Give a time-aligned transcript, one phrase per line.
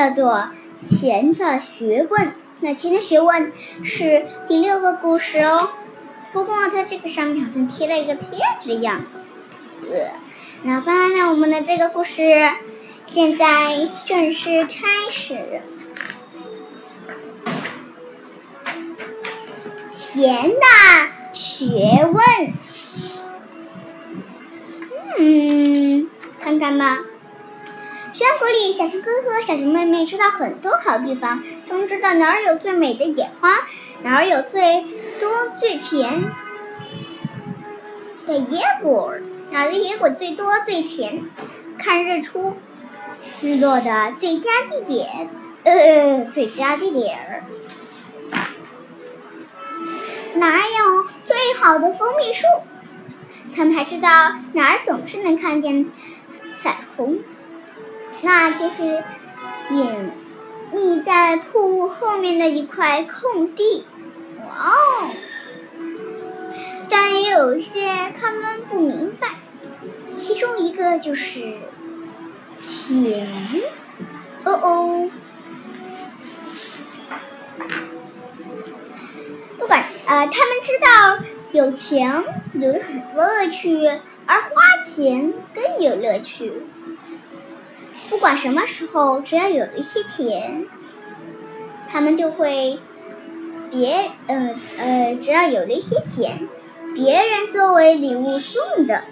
[0.00, 0.32] 叫做
[0.80, 2.26] 《钱的学问》。
[2.60, 3.52] 那《钱的学问》
[3.84, 5.72] 是第六个故事哦。
[6.32, 9.04] 不过它这个上面好像贴了一个贴纸一样。
[9.82, 10.10] 呃，
[10.62, 12.22] 那吧，那我们的这个故事
[13.04, 15.60] 现在正式开始。
[19.92, 20.56] 钱的
[21.34, 22.54] 学问，
[25.18, 26.08] 嗯，
[26.42, 27.00] 看看吧。
[28.20, 31.42] 山谷里，小熊哥哥、小熊妹妹知道很多好地方。
[31.66, 33.66] 他们知道哪儿有最美的野花，
[34.02, 34.82] 哪儿有最
[35.18, 36.30] 多最甜
[38.26, 39.14] 的野果，
[39.50, 41.30] 哪儿的野果最多最甜。
[41.78, 42.56] 看日出
[43.40, 45.30] 日落的最佳地点，
[45.64, 47.42] 呃，最佳地点。
[50.34, 52.44] 哪儿有最好的蜂蜜树？
[53.56, 54.08] 他们还知道
[54.52, 55.90] 哪儿总是能看见
[56.58, 57.20] 彩虹。
[58.22, 59.02] 那就是
[59.70, 60.10] 隐
[60.72, 63.84] 秘在瀑布后面的一块空地。
[64.48, 65.10] 哇哦！
[66.88, 69.28] 但也有一些他们不明白，
[70.14, 71.56] 其中一个就是
[72.58, 73.28] 钱。
[74.44, 75.10] 哦哦。
[79.58, 81.18] 不管呃，他们知道
[81.52, 83.86] 有钱有很多乐趣，
[84.26, 86.66] 而花钱更有乐趣。
[88.20, 90.66] 不管什么时候，只要有了一些钱，
[91.88, 92.78] 他们就会
[93.70, 96.46] 别呃呃，只要有了一些钱，
[96.94, 99.04] 别人作为礼物送的。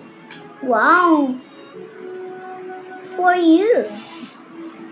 [0.64, 1.34] 哇哦
[3.16, 3.86] ，For you，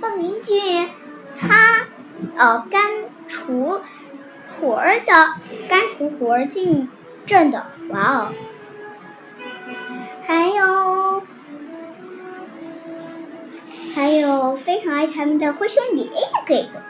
[0.01, 0.89] 帮邻居
[1.31, 1.87] 擦
[2.39, 2.91] 呃干
[3.27, 3.83] 除
[4.59, 5.13] 活儿的
[5.69, 6.89] 干除活儿进
[7.27, 7.67] 挣的。
[7.91, 8.33] 哇哦，
[10.27, 11.06] 还有。
[13.97, 16.11] 还有非常爱他们的灰熊爷爷
[16.47, 16.83] 给的，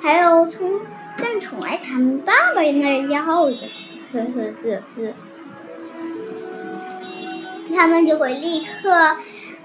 [0.00, 0.82] 还有从
[1.18, 3.68] 更宠爱他们爸爸那儿要的，
[4.12, 5.12] 呵呵呵呵，
[7.74, 9.16] 他们就会立刻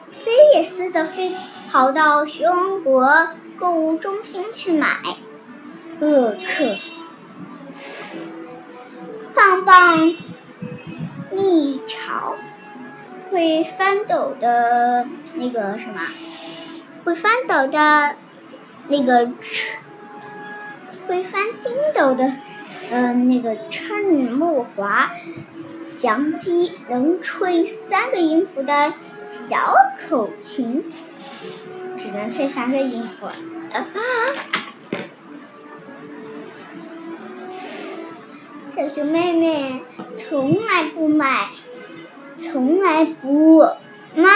[0.09, 1.31] 飞也似的飞
[1.71, 4.97] 跑到熊王国购物中心去买，
[5.99, 6.79] 呃可，
[9.35, 10.15] 棒棒
[11.31, 12.33] 蜜巢
[13.29, 15.05] 会翻斗的
[15.35, 16.01] 那个什么。
[17.03, 18.15] 会翻斗的，
[18.87, 19.31] 那个
[21.07, 22.31] 会翻筋斗的，
[22.91, 25.11] 嗯，那个趁木华
[25.85, 28.93] 祥鸡能吹三个音符的
[29.29, 29.73] 小
[30.07, 30.83] 口琴，
[31.97, 33.25] 只能吹三个音符。
[33.25, 33.85] 啊！
[38.67, 39.83] 小熊妹妹
[40.15, 41.49] 从来不买，
[42.37, 43.67] 从来不
[44.15, 44.29] 卖，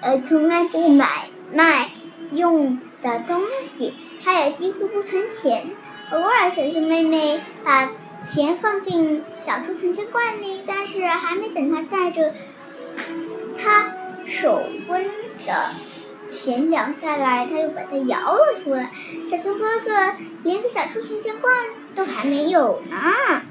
[0.00, 1.27] 呃，从来不买。
[1.52, 1.90] 卖
[2.32, 5.70] 用的东西，他也几乎不存钱。
[6.10, 7.90] 偶尔，小熊妹妹把
[8.24, 12.34] 钱放进小猪存钱罐里，但是还没等他带着
[13.56, 13.92] 他
[14.26, 15.06] 手温
[15.46, 15.70] 的
[16.28, 18.90] 钱凉下来，他又把它摇了出来。
[19.26, 21.54] 小熊哥哥连个小猪存钱罐
[21.94, 23.42] 都还没有呢。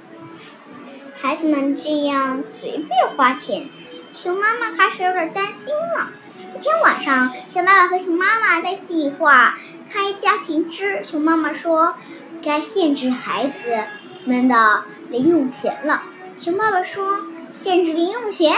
[1.20, 3.70] 孩子们这样随便花钱，
[4.14, 6.12] 熊妈妈开始有点担心了。
[6.58, 11.04] 一天晚上，熊爸爸和熊妈妈在计划开家庭之。
[11.04, 11.98] 熊妈妈说
[12.42, 13.78] ：“该限制孩子
[14.26, 16.02] 们的零用钱了。”
[16.36, 18.56] 熊爸爸说：“限制零用钱？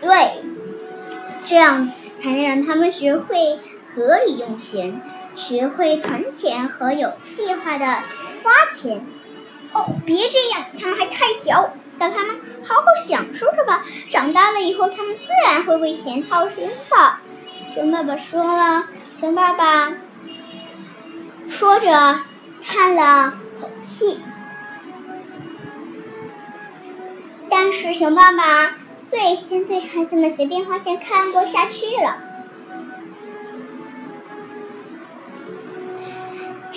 [0.00, 0.42] 对，
[1.44, 1.88] 这样
[2.20, 3.60] 才能让他们学会
[3.94, 5.00] 合理用钱，
[5.36, 7.86] 学会存钱和有计划的
[8.42, 9.06] 花钱。”
[9.72, 11.74] 哦，别这样，他们还太小。
[11.98, 17.14] 让他们好好享受着吧，长大了以后，他们自然会为钱操心的。
[17.72, 18.88] 熊爸爸说了，
[19.18, 19.92] 熊爸爸
[21.48, 22.20] 说着
[22.62, 24.20] 叹了口气，
[27.50, 28.76] 但是熊爸爸
[29.08, 32.33] 最先对孩子们随便花钱看不下去了。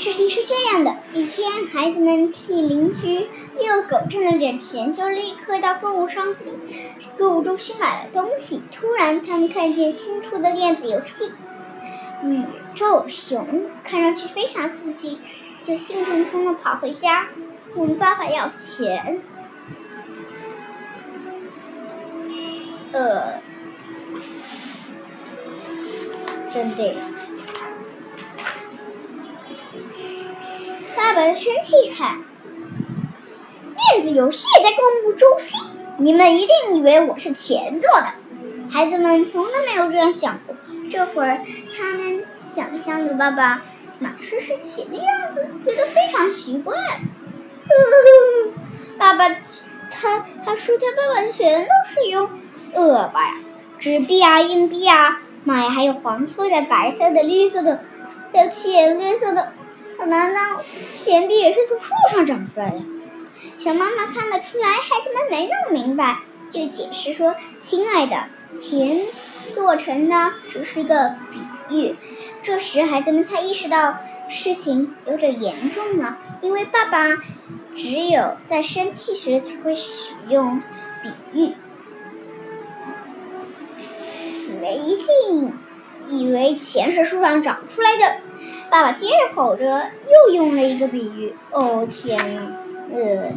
[0.08, 3.28] 事情是这样的：一天，孩子们替邻居
[3.60, 6.54] 遛狗挣了点钱，就立刻到购物商品、
[7.18, 8.62] 购物中心买了东西。
[8.72, 11.26] 突然，他们看见新出的电子游戏
[12.26, 13.46] 《宇宙熊》，
[13.84, 15.20] 看上去非常刺激，
[15.62, 17.28] 就兴冲冲地跑回家
[17.76, 19.22] 问爸爸要钱。
[22.94, 23.42] 呃，
[26.50, 26.96] 真的。
[31.08, 32.22] 爸爸生气喊
[33.94, 35.58] ：“电子游戏也在购物中心？
[36.00, 38.08] 你们一定以为我是钱做的？”
[38.70, 40.54] 孩子们从来没有这样想过。
[40.92, 43.62] 这会儿，他们想象着爸爸
[44.00, 46.76] 满身是钱的样子，觉得非常奇怪。
[49.00, 49.30] 爸爸，
[49.90, 52.30] 他他说他爸爸全都是用
[52.74, 53.36] 恶吧呀，
[53.80, 57.80] 纸币啊、硬币啊，妈呀，还有黄色的、白色的、绿色的、
[58.34, 59.54] 的浅绿色的，
[60.06, 60.62] 难道
[60.92, 62.82] 钱币也是从树上长出来的？
[63.58, 66.20] 小妈妈看得出来，孩子们没弄明白，
[66.52, 68.28] 就解释说：“亲爱的，
[68.58, 69.06] 钱
[69.54, 71.40] 做成的只是个比
[71.76, 71.96] 喻。”
[72.44, 73.98] 这时，孩子们才意识到
[74.30, 77.18] 事情有点严重了，因为爸爸
[77.76, 80.62] 只有在生气时才会使用
[81.04, 81.56] 比喻。
[84.62, 85.54] 没劲，
[86.10, 88.18] 以为钱是树上长出来的，
[88.70, 89.92] 爸爸接着吼着，
[90.28, 91.36] 又用了一个比喻。
[91.52, 92.52] 哦天呐！
[92.94, 93.34] 呃，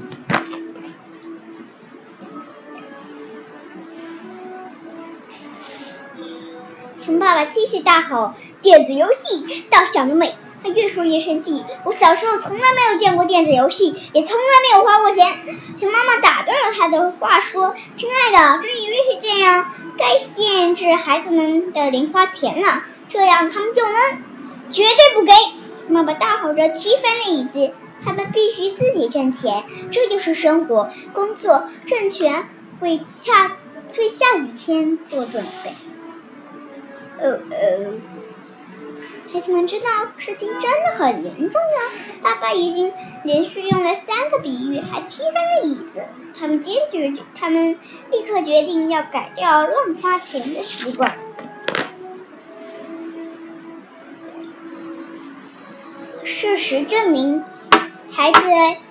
[6.97, 8.33] 熊爸爸继续大吼
[8.63, 11.65] ：“电子游戏，到小牛美！”他越说越生气。
[11.85, 15.41] 我小时候从来没有见过电子游戏，也从来没有花过钱。
[15.79, 23.95] 熊妈妈打断了他的话，说：“亲爱的，真以为是这样，该限制孩子们的零花钱了，这样他们就能
[24.71, 25.33] 绝对不给。”
[25.89, 27.75] 妈妈大吼着踢翻了椅子。
[28.03, 30.91] 他们必须自己挣钱，这就是生活。
[31.13, 32.49] 工作挣钱，
[32.81, 33.59] 为下
[33.99, 35.71] 为下雨天做准备。
[37.23, 38.20] 哦哦，
[39.33, 39.87] 孩子们知道
[40.17, 42.21] 事情真的很严重了。
[42.21, 42.93] 爸爸已经
[43.23, 46.05] 连续用了三个比喻，还踢翻了椅子。
[46.39, 47.79] 他们坚决，他们
[48.11, 51.17] 立刻决定要改掉乱花钱的习惯。
[56.25, 57.45] 事实证明。
[58.13, 58.41] 孩子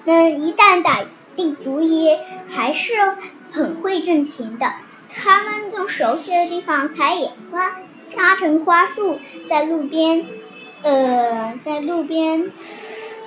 [0.06, 1.02] 们一旦打
[1.36, 2.94] 定主意，还是
[3.52, 4.72] 很会挣钱的。
[5.10, 7.76] 他们从熟悉的地方采野花，
[8.16, 9.20] 扎成花束，
[9.50, 10.26] 在路边，
[10.84, 12.52] 呃，在路边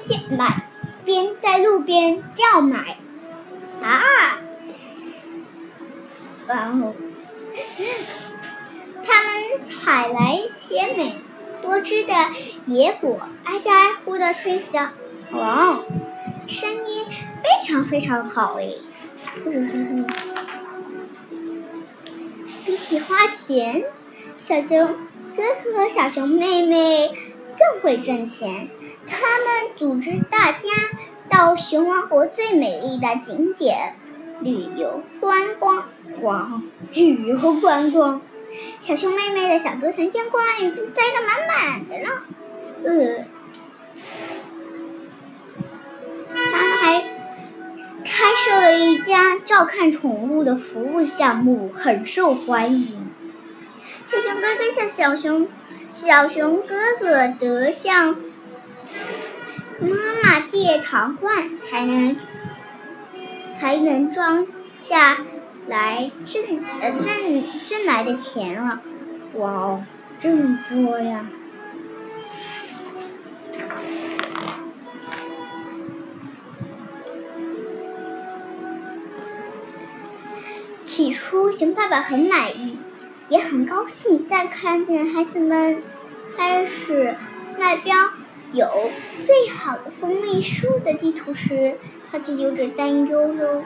[0.05, 0.69] 现买，
[1.05, 2.99] 边在路边叫买，
[3.82, 4.38] 啊，
[6.46, 6.94] 然后
[9.05, 11.17] 他们采来鲜美
[11.62, 12.14] 多汁的
[12.67, 14.88] 野果，挨家挨户的推销。
[15.32, 15.81] 哇，
[16.46, 17.06] 声音
[17.43, 18.79] 非常非常好诶！
[22.67, 23.84] 比起花钱，
[24.42, 24.68] 小熊
[25.36, 27.12] 哥哥和小熊妹妹
[27.56, 28.68] 更会挣钱。
[29.06, 30.68] 他们组织大家
[31.30, 33.94] 到熊王国最美丽的景点
[34.40, 35.84] 旅游观光。
[36.22, 36.60] 哇，
[36.92, 38.20] 旅游观光！
[38.80, 42.24] 小熊妹妹的小竹存钱罐已经塞得满满的了。
[42.82, 43.24] 呃。
[46.34, 47.00] 他还
[48.04, 53.11] 开设了一家照看宠物的服务项目，很受欢迎。
[54.12, 55.48] 小熊哥哥向小熊
[55.88, 58.14] 小熊哥哥得向
[59.80, 62.14] 妈妈借糖罐，才能
[63.58, 64.46] 才能装
[64.82, 65.16] 下
[65.66, 68.82] 来挣呃挣挣来的钱了。
[69.36, 69.82] 哇哦，
[70.20, 71.24] 这么多呀！
[80.84, 82.78] 起初，熊爸爸很满意，
[83.32, 84.27] 也很高兴。
[84.29, 85.82] 但看见孩子们
[86.36, 87.17] 开始
[87.58, 87.96] 卖标
[88.53, 88.69] 有
[89.24, 91.79] 最好的蜂蜜树的地图时，
[92.10, 93.62] 他就有点担忧喽。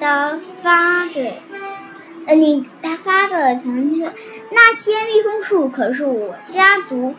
[0.00, 1.20] 他发着，
[2.26, 4.10] 呃，你他发着强调，
[4.50, 7.14] 那些蜜蜂树可是我家族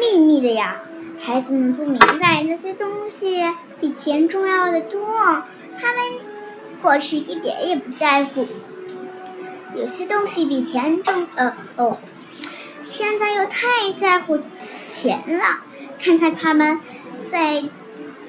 [0.00, 0.80] 秘密的呀。
[1.18, 3.42] 孩子们不明白，那些东西
[3.80, 4.98] 比钱重要的多。
[5.78, 6.36] 他们。
[6.82, 8.46] 过去一点也不在乎，
[9.76, 11.98] 有些东西比钱重，呃哦，
[12.90, 14.38] 现在又太在乎
[14.88, 15.64] 钱了。
[15.98, 16.80] 看看他们，
[17.26, 17.64] 在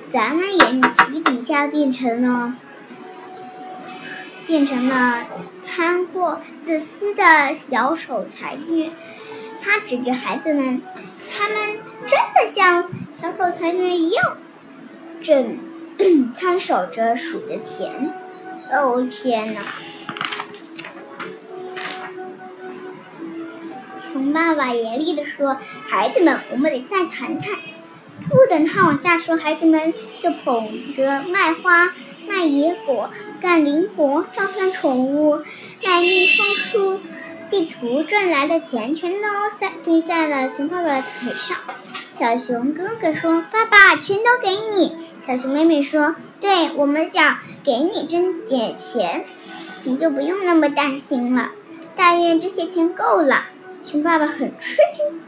[0.10, 2.56] 咱们眼皮底下变成了，
[4.46, 5.26] 变成了
[5.66, 8.90] 贪货、自私的小守财奴。
[9.62, 10.82] 他指着孩子们，
[11.38, 14.38] 他们真的像小守财奴一样，
[15.24, 15.58] 正
[16.38, 18.14] 看守着数着钱。
[18.70, 19.62] 哦天哪！
[24.34, 27.56] 爸爸严厉地说：“孩子们，我们得再谈谈。”
[28.30, 31.94] 不等他往下说，孩子们就捧着卖花、
[32.28, 33.10] 卖野果、
[33.42, 35.44] 干零活、照看宠物、
[35.84, 37.00] 卖蜜蜂树
[37.50, 41.58] 地图赚来的钱，全都塞堆在了熊爸爸的腿上。
[42.12, 49.26] 小熊哥哥说：“爸爸，全都给你。”小熊妹妹说：“对，我们想。”给你挣点钱，
[49.84, 51.50] 你就不用那么担心了。
[51.98, 53.44] 但愿这些钱够了。
[53.90, 55.22] 熊爸爸很吃惊，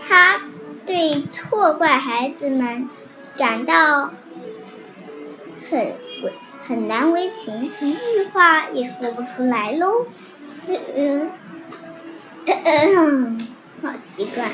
[0.00, 0.40] 他
[0.86, 2.88] 对错怪孩子们
[3.36, 4.14] 感到
[5.68, 10.06] 很为很难为情，一句话也说不出来喽。
[10.68, 11.32] 嗯
[12.46, 13.48] 嗯，
[13.82, 14.48] 好奇怪。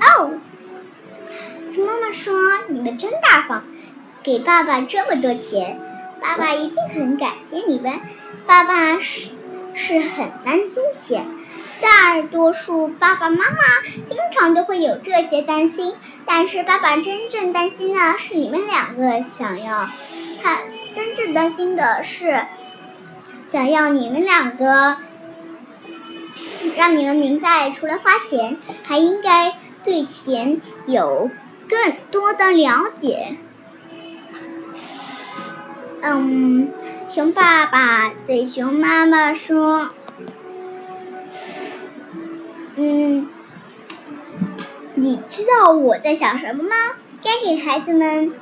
[0.00, 0.34] 哦，
[1.70, 2.34] 熊妈妈说
[2.68, 3.64] ：“你们真大方，
[4.22, 5.80] 给爸爸这么多钱，
[6.20, 8.00] 爸爸一定很感激你们。
[8.46, 9.30] 爸爸是
[9.74, 11.26] 是很担心钱，
[11.80, 13.56] 大多数爸爸妈妈
[14.04, 15.94] 经常都会有这些担心，
[16.26, 19.88] 但是爸爸真正担心的是你们两个想要，
[20.42, 20.58] 他
[20.94, 22.46] 真正担心的是
[23.50, 24.96] 想要你们两个，
[26.76, 31.28] 让你们明白，除了花钱，还应该。”对钱有
[31.68, 33.36] 更多的了解。
[36.00, 36.72] 嗯，
[37.14, 39.90] 熊爸爸对熊妈妈说
[42.76, 43.28] ：“嗯，
[44.94, 46.74] 你知道我在想什么吗？
[47.22, 48.32] 该给孩子们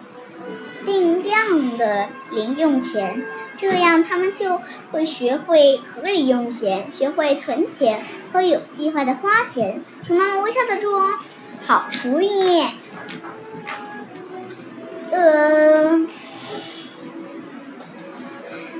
[0.87, 3.27] 定量的零用钱。”
[3.59, 4.61] 这样，他们就
[4.93, 8.01] 会学会合理用钱，学会存钱
[8.33, 9.83] 和有计划的花钱。
[10.05, 11.19] 熊妈妈微笑的说
[11.61, 12.65] ：“好主意。”
[15.11, 16.07] 呃，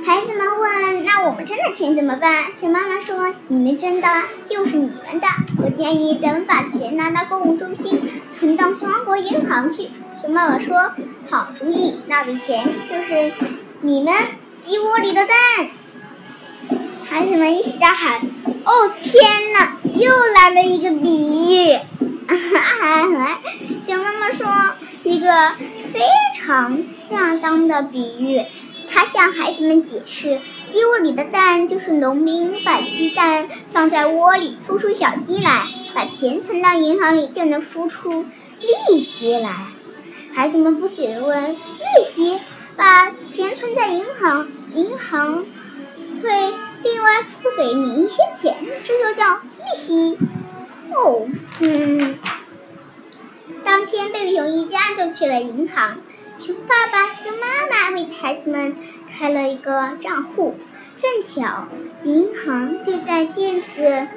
[0.05, 4.09] 孩子们问：“那我们挣的钱怎么办？”熊妈妈说：“你们挣的
[4.47, 5.27] 就是你们的。
[5.63, 8.01] 我建议咱们把钱拿到购物中心，
[8.39, 9.91] 存到熊王国银行去。”
[10.21, 10.93] 熊妈妈说
[11.31, 13.33] ：“好主意，那笔钱就是
[13.83, 14.15] 你们。”
[14.57, 15.71] 鸡窝里的蛋，
[17.03, 18.21] 孩子们一起大喊
[18.65, 19.79] ：“哦天哪！
[19.85, 21.79] 又来了一个比喻！”
[23.81, 24.47] 熊妈妈说
[25.03, 25.27] ：“一个
[25.93, 26.01] 非
[26.39, 28.45] 常恰当的比喻。”
[28.91, 38.27] 他向孩子们解释：“鸡窝里的蛋就是农民把鸡蛋放在窝里，孵出小鸡来，把钱存到银行里，就能孵出
[38.89, 39.69] 利息来。”
[40.35, 42.39] 孩子们不解地问：“利息？”
[42.77, 45.45] 把钱存在银行，银行
[46.23, 48.57] 会另外付给你一些钱，
[48.87, 50.17] 这就叫利息。
[50.95, 51.27] 哦，
[51.59, 52.19] 嗯。
[53.65, 55.99] 当天，贝贝熊一家就去了银行，
[56.41, 58.75] 熊爸爸、熊妈妈为孩子们
[59.13, 60.55] 开了一个账户。
[60.97, 61.69] 正巧，
[62.03, 64.09] 银行就在电子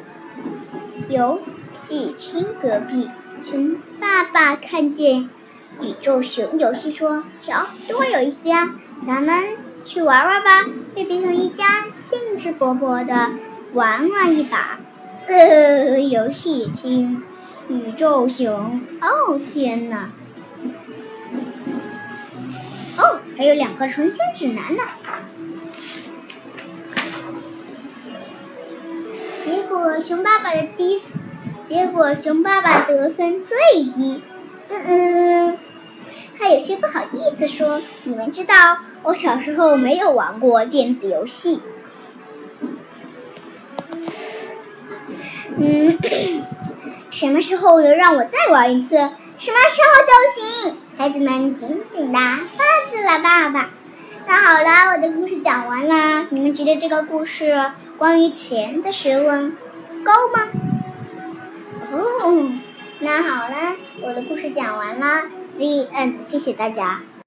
[1.09, 1.41] 游
[1.73, 3.11] 戏厅隔壁。
[3.41, 5.29] 熊爸爸看见。
[5.81, 8.73] 宇宙熊游戏说：“瞧，多有意思呀！
[9.05, 10.65] 咱们去玩玩吧。”
[10.95, 13.33] 贝贝熊一家兴致勃勃地
[13.73, 14.79] 玩了一把。
[15.27, 17.21] 呃，游戏厅，
[17.67, 20.09] 宇宙熊，哦天哪！
[22.97, 24.83] 哦，还有两个存钱指南呢。
[29.43, 31.01] 结果熊爸爸的低，
[31.67, 33.57] 结果熊爸爸得分最
[33.95, 34.21] 低。
[34.69, 35.57] 嗯嗯。
[36.37, 41.61] 他有些不好意思说：“你们知道，我小时候没有玩过电子游戏。”
[45.57, 45.97] 嗯，
[47.11, 48.95] 什么时候能让我再玩一次？
[48.95, 50.77] 什么时候都行。
[50.95, 53.69] 孩子们紧紧的抱住了爸爸。
[54.27, 56.27] 那好了，我的故事讲完了。
[56.29, 59.57] 你们觉得这个故事关于钱的学问
[60.03, 60.47] 够吗？
[61.91, 62.51] 哦，
[62.99, 65.23] 那好了，我的故事讲完了。
[65.55, 67.01] The end，，谢谢大家。